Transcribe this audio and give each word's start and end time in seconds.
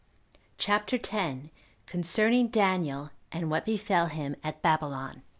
CHAPTER 0.57 0.97
10. 0.97 1.51
Concerning 1.85 2.47
Daniel 2.47 3.11
And 3.31 3.51
What 3.51 3.67
Befell 3.67 4.07
Him 4.07 4.35
At 4.43 4.63
Babylon. 4.63 5.21